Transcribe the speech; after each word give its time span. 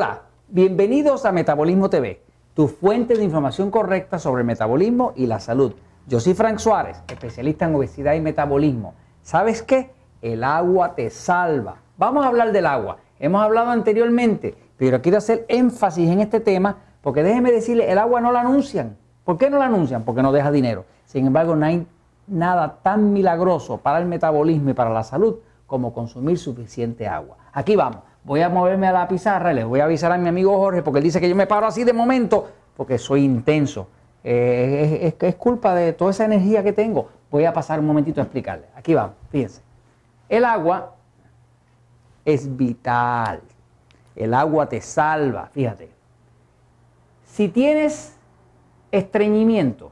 Hola, 0.00 0.20
bienvenidos 0.46 1.24
a 1.24 1.32
Metabolismo 1.32 1.90
TV, 1.90 2.22
tu 2.54 2.68
fuente 2.68 3.16
de 3.16 3.24
información 3.24 3.68
correcta 3.68 4.20
sobre 4.20 4.42
el 4.42 4.46
metabolismo 4.46 5.12
y 5.16 5.26
la 5.26 5.40
salud. 5.40 5.72
Yo 6.06 6.20
soy 6.20 6.34
Frank 6.34 6.58
Suárez, 6.58 7.02
especialista 7.08 7.64
en 7.64 7.74
obesidad 7.74 8.14
y 8.14 8.20
metabolismo. 8.20 8.94
¿Sabes 9.22 9.60
qué? 9.60 9.90
El 10.22 10.44
agua 10.44 10.94
te 10.94 11.10
salva. 11.10 11.78
Vamos 11.96 12.24
a 12.24 12.28
hablar 12.28 12.52
del 12.52 12.66
agua. 12.66 12.98
Hemos 13.18 13.42
hablado 13.42 13.70
anteriormente, 13.70 14.54
pero 14.76 15.02
quiero 15.02 15.18
hacer 15.18 15.44
énfasis 15.48 16.08
en 16.08 16.20
este 16.20 16.38
tema 16.38 16.76
porque 17.02 17.24
déjeme 17.24 17.50
decirle, 17.50 17.90
el 17.90 17.98
agua 17.98 18.20
no 18.20 18.30
la 18.30 18.42
anuncian. 18.42 18.96
¿Por 19.24 19.36
qué 19.36 19.50
no 19.50 19.58
la 19.58 19.64
anuncian? 19.64 20.04
Porque 20.04 20.22
no 20.22 20.30
deja 20.30 20.52
dinero. 20.52 20.84
Sin 21.06 21.26
embargo, 21.26 21.56
no 21.56 21.66
hay 21.66 21.84
nada 22.28 22.78
tan 22.84 23.12
milagroso 23.12 23.78
para 23.78 23.98
el 23.98 24.06
metabolismo 24.06 24.70
y 24.70 24.74
para 24.74 24.90
la 24.90 25.02
salud 25.02 25.38
como 25.66 25.92
consumir 25.92 26.38
suficiente 26.38 27.08
agua. 27.08 27.36
Aquí 27.52 27.74
vamos 27.74 28.07
voy 28.28 28.42
a 28.42 28.50
moverme 28.50 28.86
a 28.86 28.92
la 28.92 29.08
pizarra 29.08 29.52
y 29.52 29.54
les 29.56 29.64
voy 29.64 29.80
a 29.80 29.84
avisar 29.84 30.12
a 30.12 30.18
mi 30.18 30.28
amigo 30.28 30.54
Jorge 30.58 30.82
porque 30.82 30.98
él 30.98 31.04
dice 31.04 31.18
que 31.18 31.30
yo 31.30 31.34
me 31.34 31.46
paro 31.46 31.66
así 31.66 31.82
de 31.82 31.94
momento 31.94 32.50
porque 32.76 32.98
soy 32.98 33.24
intenso. 33.24 33.88
Eh, 34.22 35.14
es, 35.18 35.28
es, 35.28 35.34
culpa 35.36 35.74
de 35.74 35.94
toda 35.94 36.10
esa 36.10 36.26
energía 36.26 36.62
que 36.62 36.74
tengo. 36.74 37.08
Voy 37.30 37.46
a 37.46 37.54
pasar 37.54 37.80
un 37.80 37.86
momentito 37.86 38.20
a 38.20 38.24
explicarle. 38.24 38.66
Aquí 38.76 38.92
vamos, 38.92 39.16
fíjense. 39.30 39.62
El 40.28 40.44
agua 40.44 40.94
es 42.26 42.54
vital. 42.54 43.40
El 44.14 44.34
agua 44.34 44.68
te 44.68 44.82
salva, 44.82 45.48
fíjate. 45.54 45.88
Si 47.24 47.48
tienes 47.48 48.14
estreñimiento, 48.90 49.90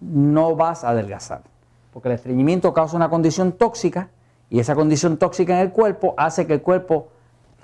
no 0.00 0.54
vas 0.54 0.84
a 0.84 0.90
adelgazar 0.90 1.50
porque 1.92 2.08
el 2.08 2.14
estreñimiento 2.14 2.72
causa 2.72 2.96
una 2.96 3.08
condición 3.08 3.52
tóxica 3.52 4.10
y 4.48 4.58
esa 4.60 4.74
condición 4.74 5.16
tóxica 5.16 5.54
en 5.54 5.60
el 5.60 5.72
cuerpo 5.72 6.14
hace 6.16 6.46
que 6.46 6.54
el 6.54 6.62
cuerpo 6.62 7.08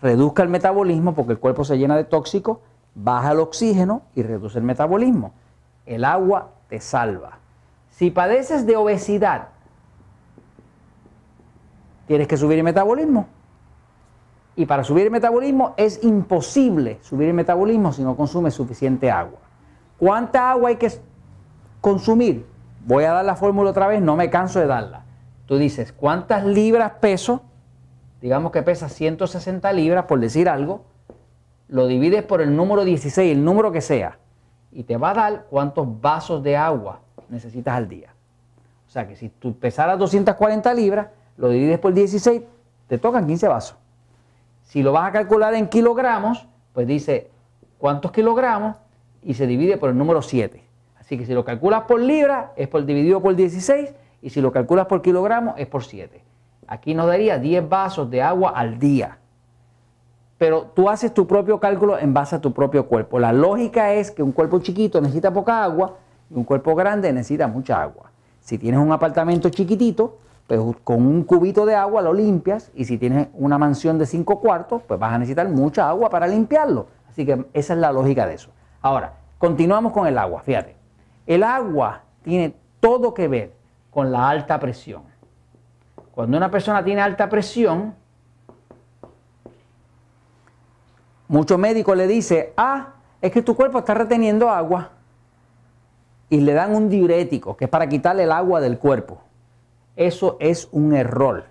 reduzca 0.01 0.43
el 0.43 0.49
metabolismo 0.49 1.15
porque 1.15 1.33
el 1.33 1.39
cuerpo 1.39 1.65
se 1.65 1.79
llena 1.79 1.97
de 1.97 2.05
tóxico, 2.05 2.61
baja 2.95 3.33
el 3.33 3.41
oxígeno 3.41 4.03
y 4.15 4.23
reduce 4.23 4.59
el 4.59 4.65
metabolismo. 4.65 5.33
El 5.85 6.05
agua 6.05 6.51
te 6.69 6.81
salva. 6.81 7.39
Si 7.91 8.11
padeces 8.11 8.67
de 8.67 8.77
obesidad, 8.77 9.49
tienes 12.07 12.29
que 12.29 12.37
subir 12.37 12.59
el 12.59 12.65
metabolismo. 12.65 13.27
Y 14.55 14.67
para 14.67 14.85
subir 14.85 15.05
el 15.05 15.11
metabolismo 15.11 15.75
es 15.77 16.03
imposible 16.03 16.99
subir 17.03 17.29
el 17.29 17.35
metabolismo 17.35 17.93
si 17.93 18.03
no 18.03 18.17
consumes 18.17 18.55
suficiente 18.55 19.11
agua. 19.11 19.39
¿Cuánta 19.99 20.51
agua 20.51 20.71
hay 20.71 20.77
que 20.77 20.91
consumir? 21.81 22.47
Voy 22.87 23.03
a 23.03 23.13
dar 23.13 23.25
la 23.25 23.35
fórmula 23.35 23.71
otra 23.71 23.89
vez, 23.89 24.01
no 24.01 24.15
me 24.15 24.31
canso 24.31 24.61
de 24.61 24.69
darla. 24.69 25.03
Tú 25.47 25.59
dices, 25.59 25.93
¿cuántas 25.93 26.45
libras 26.45 26.93
peso? 27.01 27.43
Digamos 28.23 28.53
que 28.53 28.63
pesa 28.63 28.89
160 28.89 29.73
libras, 29.73 30.05
por 30.05 30.21
decir 30.21 30.49
algo. 30.49 30.85
Lo 31.67 31.89
divides 31.89 32.23
por 32.23 32.41
el 32.41 32.55
número 32.55 32.85
16, 32.85 33.33
el 33.33 33.45
número 33.45 33.73
que 33.73 33.81
sea. 33.81 34.19
Y 34.71 34.85
te 34.85 34.97
va 34.97 35.11
a 35.11 35.15
dar 35.15 35.47
cuántos 35.51 36.01
vasos 36.01 36.45
de 36.45 36.57
agua 36.57 37.01
necesitas 37.29 37.75
al 37.75 37.89
día. 37.89 38.15
O 38.87 38.91
sea 38.91 39.09
que 39.09 39.17
si 39.17 39.31
tú 39.31 39.59
pesaras 39.59 39.99
240 39.99 40.73
libras, 40.73 41.09
lo 41.37 41.49
divides 41.49 41.81
por 41.81 41.93
16, 41.93 42.43
te 42.87 42.99
tocan 42.99 43.27
15 43.27 43.49
vasos. 43.49 43.77
Si 44.63 44.85
lo 44.85 44.93
vas 44.93 45.09
a 45.09 45.13
calcular 45.13 45.55
en 45.55 45.69
kilogramos, 45.69 46.47
pues 46.73 46.87
dice 46.87 47.33
cuántos 47.79 48.13
kilogramos 48.13 48.77
y 49.25 49.35
se 49.35 49.49
divide 49.49 49.77
por 49.77 49.91
el 49.91 49.99
número 49.99 50.23
7. 50.23 50.66
Así 51.07 51.17
que 51.17 51.25
si 51.25 51.35
lo 51.35 51.45
calculas 51.45 51.83
por 51.83 52.01
libra 52.01 52.53
es 52.57 52.67
por 52.67 52.85
dividido 52.85 53.23
por 53.23 53.37
16 53.37 53.95
y 54.23 54.31
si 54.31 54.41
lo 54.41 54.51
calculas 54.51 54.87
por 54.87 55.03
kilogramo 55.03 55.55
es 55.57 55.69
por 55.69 55.85
7. 55.85 56.21
Aquí 56.67 56.95
nos 56.95 57.07
daría 57.07 57.39
10 57.39 57.69
vasos 57.69 58.11
de 58.11 58.23
agua 58.23 58.51
al 58.51 58.81
día. 58.81 59.19
Pero 60.37 60.63
tú 60.75 60.91
haces 60.91 61.15
tu 61.15 61.29
propio 61.29 61.61
cálculo 61.61 61.97
en 61.97 62.13
base 62.13 62.35
a 62.35 62.41
tu 62.41 62.53
propio 62.53 62.87
cuerpo. 62.87 63.21
La 63.21 63.33
lógica 63.33 63.93
es 63.93 64.11
que 64.11 64.21
un 64.21 64.33
cuerpo 64.33 64.59
chiquito 64.59 65.01
necesita 65.01 65.33
poca 65.33 65.63
agua 65.63 65.95
y 66.29 66.35
un 66.35 66.43
cuerpo 66.43 66.75
grande 66.75 67.13
necesita 67.13 67.47
mucha 67.47 67.81
agua. 67.81 68.11
Si 68.41 68.59
tienes 68.59 68.81
un 68.81 68.91
apartamento 68.91 69.49
chiquitito, 69.49 70.19
pues 70.49 70.61
con 70.83 71.07
un 71.07 71.23
cubito 71.23 71.65
de 71.67 71.77
agua 71.77 72.03
lo 72.03 72.13
limpias 72.13 72.73
y 72.75 72.85
si 72.85 72.99
tienes 72.99 73.29
una 73.35 73.59
mansión 73.59 73.97
de 73.97 74.07
5 74.07 74.41
cuartos, 74.41 74.83
pues 74.83 74.99
vas 74.99 75.13
a 75.13 75.19
necesitar 75.19 75.49
mucha 75.49 75.89
agua 75.89 76.11
para 76.11 76.27
limpiarlo. 76.27 76.89
Así 77.09 77.25
que 77.25 77.47
esa 77.53 77.75
es 77.75 77.79
la 77.79 77.93
lógica 77.93 78.27
de 78.27 78.35
eso. 78.35 78.51
Ahora, 78.83 79.15
continuamos 79.39 79.93
con 79.93 80.09
el 80.09 80.19
agua, 80.19 80.43
fíjate. 80.43 80.76
El 81.27 81.43
agua 81.43 82.03
tiene 82.23 82.55
todo 82.81 83.13
que 83.15 83.29
ver 83.29 83.53
con 83.91 84.13
la 84.13 84.29
alta 84.29 84.59
presión. 84.61 85.03
Cuando 86.13 86.37
una 86.37 86.51
persona 86.51 86.85
tiene 86.85 87.01
alta 87.01 87.29
presión, 87.29 87.95
muchos 91.29 91.59
médicos 91.59 91.97
le 91.97 92.07
dicen, 92.07 92.47
ah, 92.57 92.95
es 93.21 93.33
que 93.33 93.43
tu 93.43 93.57
cuerpo 93.57 93.79
está 93.79 93.95
reteniendo 93.95 94.49
agua. 94.49 94.91
Y 96.29 96.41
le 96.41 96.55
dan 96.55 96.75
un 96.75 96.89
diurético, 96.89 97.57
que 97.57 97.67
es 97.67 97.71
para 97.71 97.89
quitarle 97.89 98.25
el 98.25 98.33
agua 98.33 98.61
del 98.61 98.79
cuerpo. 98.79 99.21
Eso 99.95 100.37
es 100.41 100.69
un 100.73 100.95
error. 100.95 101.45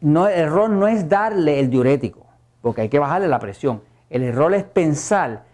El 0.00 0.16
error 0.16 0.70
no 0.70 0.86
es 0.86 1.08
darle 1.08 1.60
el 1.60 1.70
diurético, 1.70 2.26
porque 2.60 2.82
hay 2.82 2.88
que 2.88 2.98
bajarle 2.98 3.28
la 3.28 3.38
presión. 3.38 3.82
El 4.10 4.22
error 4.22 4.54
es 4.54 4.64
pensar 4.64 5.44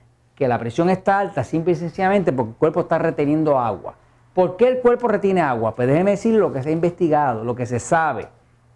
que 0.40 0.48
la 0.48 0.58
presión 0.58 0.88
está 0.88 1.18
alta 1.18 1.44
simple 1.44 1.72
y 1.72 1.76
sencillamente 1.76 2.32
porque 2.32 2.52
el 2.52 2.56
cuerpo 2.56 2.80
está 2.80 2.96
reteniendo 2.96 3.58
agua. 3.58 3.96
¿Por 4.32 4.56
qué 4.56 4.68
el 4.68 4.78
cuerpo 4.78 5.06
retiene 5.06 5.42
agua? 5.42 5.74
Pues 5.74 5.86
déjeme 5.86 6.12
decir 6.12 6.34
lo 6.34 6.50
que 6.50 6.62
se 6.62 6.70
ha 6.70 6.72
investigado, 6.72 7.44
lo 7.44 7.54
que 7.54 7.66
se 7.66 7.78
sabe. 7.78 8.26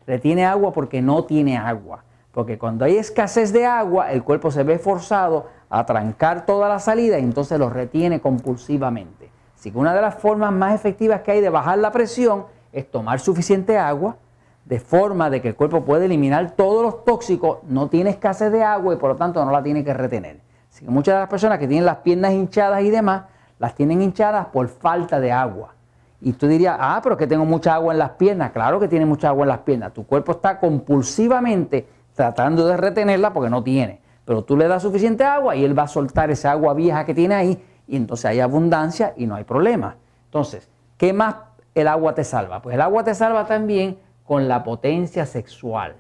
Retiene 0.07 0.45
agua 0.45 0.75
porque 0.75 1.01
no 1.01 1.25
tiene 1.25 1.57
agua. 1.57 2.05
Porque 2.33 2.59
cuando 2.59 2.85
hay 2.85 2.99
escasez 2.99 3.51
de 3.51 3.65
agua, 3.65 4.13
el 4.13 4.23
cuerpo 4.23 4.51
se 4.51 4.63
ve 4.63 4.79
forzado 4.79 5.47
a 5.71 5.87
trancar 5.87 6.45
toda 6.45 6.69
la 6.69 6.81
salida 6.81 7.19
y 7.19 7.23
entonces 7.23 7.59
lo 7.59 7.71
retiene 7.71 8.21
compulsivamente. 8.21 9.31
Así 9.55 9.71
que 9.71 9.79
una 9.79 9.95
de 9.95 10.03
las 10.03 10.17
formas 10.17 10.53
más 10.53 10.75
efectivas 10.75 11.23
que 11.23 11.31
hay 11.31 11.41
de 11.41 11.49
bajar 11.49 11.79
la 11.79 11.93
presión 11.93 12.45
es 12.75 12.91
tomar 12.91 13.21
suficiente 13.21 13.79
agua, 13.79 14.19
de 14.67 14.81
forma 14.81 15.31
de 15.31 15.41
que 15.41 15.49
el 15.49 15.55
cuerpo 15.55 15.83
puede 15.83 16.05
eliminar 16.05 16.51
todos 16.51 16.83
los 16.83 17.07
tóxicos, 17.07 17.61
no 17.67 17.89
tiene 17.89 18.11
escasez 18.11 18.53
de 18.53 18.63
agua 18.63 18.93
y 18.93 18.99
por 18.99 19.09
lo 19.09 19.17
tanto 19.17 19.43
no 19.43 19.51
la 19.51 19.63
tiene 19.63 19.83
que 19.83 19.95
retener. 19.95 20.45
Así 20.75 20.85
que 20.85 20.91
muchas 20.91 21.15
de 21.15 21.21
las 21.21 21.29
personas 21.29 21.61
que 21.61 21.69
tienen 21.69 21.87
las 21.87 21.99
piernas 21.99 22.33
hinchadas 22.33 22.83
y 22.83 22.91
demás, 22.91 23.27
las 23.61 23.77
tienen 23.77 24.03
hinchadas 24.03 24.47
por 24.47 24.67
falta 24.67 25.21
de 25.21 25.31
agua. 25.31 25.73
Y 26.21 26.33
tú 26.33 26.49
dirías, 26.49 26.77
ah, 26.81 26.99
pero 27.01 27.17
que 27.17 27.29
tengo 27.29 27.45
mucha 27.45 27.75
agua 27.75 27.93
en 27.93 28.01
las 28.01 28.11
piernas. 28.11 28.51
Claro 28.51 28.81
que 28.81 28.89
tiene 28.89 29.07
mucha 29.07 29.29
agua 29.29 29.45
en 29.45 29.51
las 29.51 29.59
piernas. 29.59 29.93
Tu 29.93 30.05
cuerpo 30.05 30.33
está 30.33 30.59
compulsivamente 30.59 31.87
tratando 32.13 32.67
de 32.67 32.77
retenerla 32.77 33.33
porque 33.33 33.51
no 33.51 33.63
tiene. 33.63 34.01
Pero 34.25 34.43
tú 34.43 34.57
le 34.57 34.67
das 34.67 34.83
suficiente 34.83 35.23
agua 35.23 35.55
y 35.55 35.65
él 35.65 35.79
va 35.79 35.85
a 35.85 35.89
soltar 35.89 36.33
esa 36.33 36.51
agua 36.51 36.75
vieja 36.75 37.05
que 37.05 37.15
tiene 37.15 37.37
ahí 37.37 37.65
y 37.87 37.95
entonces 37.95 38.25
hay 38.25 38.41
abundancia 38.41 39.15
y 39.17 39.27
no 39.27 39.37
hay 39.37 39.45
problema. 39.45 39.95
Entonces, 40.25 40.69
¿qué 40.97 41.13
más 41.13 41.37
el 41.77 41.87
agua 41.87 42.17
te 42.17 42.25
salva? 42.25 42.61
Pues 42.61 42.75
el 42.75 42.81
agua 42.81 43.05
te 43.05 43.15
salva 43.15 43.47
también 43.47 43.97
con 44.25 44.49
la 44.49 44.65
potencia 44.65 45.25
sexual. 45.25 45.95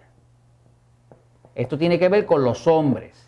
Esto 1.54 1.78
tiene 1.78 1.96
que 1.96 2.08
ver 2.08 2.26
con 2.26 2.42
los 2.42 2.66
hombres. 2.66 3.23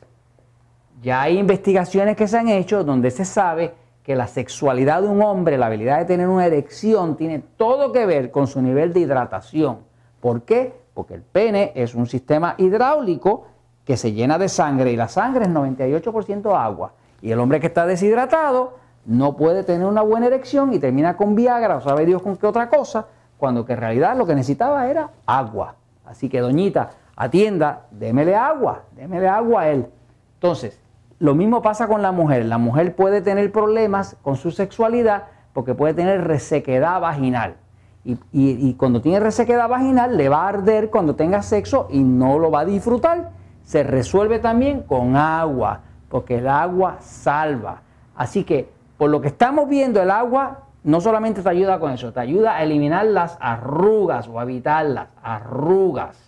Ya 1.02 1.22
hay 1.22 1.38
investigaciones 1.38 2.16
que 2.16 2.26
se 2.26 2.38
han 2.38 2.48
hecho 2.48 2.84
donde 2.84 3.10
se 3.10 3.24
sabe 3.24 3.74
que 4.02 4.14
la 4.14 4.28
sexualidad 4.28 5.02
de 5.02 5.08
un 5.08 5.20
hombre, 5.20 5.58
la 5.58 5.66
habilidad 5.66 5.98
de 5.98 6.04
tener 6.04 6.28
una 6.28 6.46
erección, 6.46 7.16
tiene 7.16 7.40
todo 7.56 7.92
que 7.92 8.06
ver 8.06 8.30
con 8.30 8.46
su 8.46 8.62
nivel 8.62 8.92
de 8.92 9.00
hidratación. 9.00 9.78
¿Por 10.20 10.42
qué? 10.42 10.72
Porque 10.94 11.14
el 11.14 11.22
pene 11.22 11.72
es 11.74 11.94
un 11.94 12.06
sistema 12.06 12.54
hidráulico 12.56 13.46
que 13.84 13.96
se 13.96 14.12
llena 14.12 14.38
de 14.38 14.48
sangre 14.48 14.92
y 14.92 14.96
la 14.96 15.08
sangre 15.08 15.44
es 15.44 15.50
98% 15.50 16.56
agua. 16.56 16.92
Y 17.20 17.32
el 17.32 17.40
hombre 17.40 17.60
que 17.60 17.66
está 17.66 17.84
deshidratado 17.84 18.78
no 19.04 19.36
puede 19.36 19.64
tener 19.64 19.86
una 19.86 20.02
buena 20.02 20.26
erección 20.26 20.72
y 20.72 20.78
termina 20.78 21.16
con 21.16 21.34
Viagra 21.34 21.76
o 21.76 21.80
sabe 21.80 22.06
Dios 22.06 22.22
con 22.22 22.36
qué 22.36 22.46
otra 22.46 22.68
cosa, 22.68 23.06
cuando 23.38 23.64
que 23.64 23.74
en 23.74 23.80
realidad 23.80 24.16
lo 24.16 24.26
que 24.26 24.34
necesitaba 24.34 24.88
era 24.88 25.10
agua. 25.26 25.74
Así 26.04 26.28
que 26.28 26.40
doñita, 26.40 26.90
atienda, 27.16 27.86
démele 27.90 28.34
agua, 28.34 28.82
démele 28.94 29.28
agua 29.28 29.62
a 29.62 29.68
él. 29.70 29.86
Entonces, 30.34 30.80
lo 31.18 31.34
mismo 31.34 31.62
pasa 31.62 31.88
con 31.88 32.02
la 32.02 32.12
mujer. 32.12 32.44
La 32.44 32.58
mujer 32.58 32.94
puede 32.94 33.22
tener 33.22 33.50
problemas 33.52 34.16
con 34.22 34.36
su 34.36 34.50
sexualidad 34.50 35.24
porque 35.52 35.74
puede 35.74 35.94
tener 35.94 36.24
resequedad 36.24 37.00
vaginal. 37.00 37.56
Y, 38.04 38.74
cuando 38.74 39.00
tiene 39.00 39.18
resequedad 39.18 39.68
vaginal 39.68 40.16
le 40.16 40.28
va 40.28 40.44
a 40.44 40.48
arder 40.48 40.90
cuando 40.90 41.16
tenga 41.16 41.42
sexo 41.42 41.88
y 41.90 42.00
no 42.04 42.38
lo 42.38 42.50
va 42.50 42.60
a 42.60 42.64
disfrutar. 42.64 43.30
Se 43.64 43.82
resuelve 43.82 44.38
también 44.38 44.82
con 44.82 45.16
agua, 45.16 45.80
porque 46.08 46.38
el 46.38 46.46
agua 46.46 46.98
salva. 47.00 47.82
Así 48.14 48.44
que 48.44 48.70
por 48.96 49.10
lo 49.10 49.20
que 49.20 49.28
estamos 49.28 49.68
viendo, 49.68 50.00
el 50.00 50.10
agua 50.10 50.66
no 50.84 51.00
solamente 51.00 51.42
te 51.42 51.48
ayuda 51.48 51.80
con 51.80 51.90
eso, 51.90 52.12
te 52.12 52.20
ayuda 52.20 52.54
a 52.56 52.62
eliminar 52.62 53.06
las 53.06 53.36
arrugas 53.40 54.28
o 54.28 54.38
a 54.38 54.44
evitar 54.44 54.86
las 54.86 55.08
arrugas. 55.20 56.25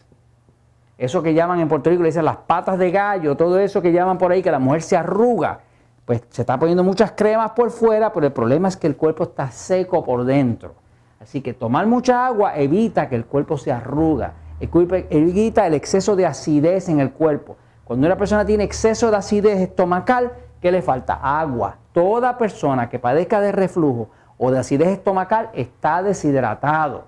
Eso 0.98 1.22
que 1.22 1.32
llaman 1.32 1.60
en 1.60 1.68
Puerto 1.68 1.90
Rico, 1.90 2.02
le 2.02 2.08
dicen 2.08 2.24
las 2.24 2.38
patas 2.38 2.76
de 2.76 2.90
gallo, 2.90 3.36
todo 3.36 3.60
eso 3.60 3.80
que 3.80 3.92
llaman 3.92 4.18
por 4.18 4.32
ahí, 4.32 4.42
que 4.42 4.50
la 4.50 4.58
mujer 4.58 4.82
se 4.82 4.96
arruga. 4.96 5.60
Pues 6.04 6.22
se 6.28 6.42
está 6.42 6.58
poniendo 6.58 6.82
muchas 6.82 7.12
cremas 7.12 7.52
por 7.52 7.70
fuera, 7.70 8.12
pero 8.12 8.26
el 8.26 8.32
problema 8.32 8.66
es 8.66 8.76
que 8.76 8.88
el 8.88 8.96
cuerpo 8.96 9.22
está 9.24 9.50
seco 9.52 10.04
por 10.04 10.24
dentro. 10.24 10.74
Así 11.20 11.40
que 11.40 11.54
tomar 11.54 11.86
mucha 11.86 12.26
agua 12.26 12.56
evita 12.56 13.08
que 13.08 13.14
el 13.14 13.26
cuerpo 13.26 13.56
se 13.58 13.70
arruga, 13.70 14.32
evita 14.58 15.66
el 15.66 15.74
exceso 15.74 16.16
de 16.16 16.26
acidez 16.26 16.88
en 16.88 16.98
el 16.98 17.12
cuerpo. 17.12 17.56
Cuando 17.84 18.06
una 18.06 18.16
persona 18.16 18.44
tiene 18.44 18.64
exceso 18.64 19.10
de 19.10 19.18
acidez 19.18 19.60
estomacal, 19.60 20.32
¿qué 20.60 20.72
le 20.72 20.82
falta? 20.82 21.14
Agua. 21.14 21.76
Toda 21.92 22.36
persona 22.38 22.88
que 22.88 22.98
padezca 22.98 23.40
de 23.40 23.52
reflujo 23.52 24.10
o 24.36 24.50
de 24.50 24.58
acidez 24.58 24.88
estomacal 24.88 25.50
está 25.52 26.02
deshidratado. 26.02 27.04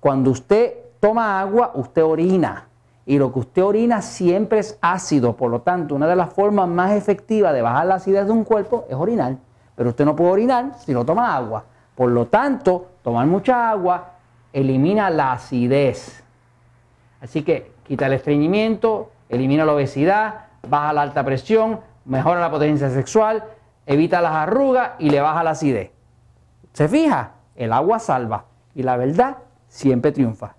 Cuando 0.00 0.30
usted 0.30 0.74
toma 0.98 1.40
agua, 1.40 1.70
usted 1.74 2.04
orina. 2.04 2.68
Y 3.06 3.18
lo 3.18 3.32
que 3.32 3.38
usted 3.38 3.62
orina 3.62 4.02
siempre 4.02 4.58
es 4.58 4.78
ácido. 4.82 5.36
Por 5.36 5.50
lo 5.50 5.60
tanto, 5.60 5.94
una 5.94 6.08
de 6.08 6.16
las 6.16 6.32
formas 6.32 6.68
más 6.68 6.92
efectivas 6.92 7.54
de 7.54 7.62
bajar 7.62 7.86
la 7.86 7.94
acidez 7.94 8.26
de 8.26 8.32
un 8.32 8.42
cuerpo 8.42 8.84
es 8.90 8.96
orinar. 8.96 9.36
Pero 9.76 9.90
usted 9.90 10.04
no 10.04 10.16
puede 10.16 10.32
orinar 10.32 10.72
si 10.84 10.92
no 10.92 11.04
toma 11.04 11.36
agua. 11.36 11.64
Por 11.94 12.10
lo 12.10 12.26
tanto, 12.26 12.88
tomar 13.02 13.26
mucha 13.26 13.70
agua 13.70 14.10
elimina 14.52 15.08
la 15.08 15.32
acidez. 15.32 16.24
Así 17.20 17.42
que 17.42 17.72
quita 17.84 18.06
el 18.06 18.14
estreñimiento, 18.14 19.12
elimina 19.28 19.64
la 19.64 19.74
obesidad, 19.74 20.46
baja 20.68 20.92
la 20.92 21.02
alta 21.02 21.24
presión, 21.24 21.80
mejora 22.04 22.40
la 22.40 22.50
potencia 22.50 22.90
sexual, 22.90 23.44
evita 23.86 24.20
las 24.20 24.32
arrugas 24.32 24.92
y 24.98 25.10
le 25.10 25.20
baja 25.20 25.44
la 25.44 25.50
acidez. 25.50 25.90
¿Se 26.72 26.88
fija? 26.88 27.32
El 27.54 27.72
agua 27.72 27.98
salva 27.98 28.46
y 28.74 28.82
la 28.82 28.96
verdad 28.96 29.38
siempre 29.68 30.12
triunfa. 30.12 30.54